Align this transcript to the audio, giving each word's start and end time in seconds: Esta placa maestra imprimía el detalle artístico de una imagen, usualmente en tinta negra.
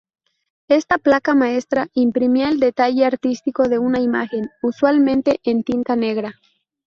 Esta 0.67 0.97
placa 0.97 1.35
maestra 1.35 1.89
imprimía 1.93 2.49
el 2.49 2.59
detalle 2.59 3.05
artístico 3.05 3.67
de 3.67 3.77
una 3.77 3.99
imagen, 3.99 4.49
usualmente 4.63 5.39
en 5.43 5.61
tinta 5.61 5.95
negra. 5.95 6.39